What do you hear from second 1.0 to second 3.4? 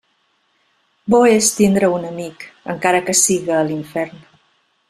Bo és tindre un amic encara que